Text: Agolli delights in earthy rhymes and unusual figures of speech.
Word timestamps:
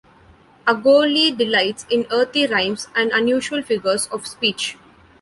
Agolli 0.65 1.29
delights 1.37 1.85
in 1.91 2.07
earthy 2.09 2.47
rhymes 2.47 2.87
and 2.95 3.11
unusual 3.11 3.61
figures 3.61 4.07
of 4.07 4.25
speech. 4.25 4.75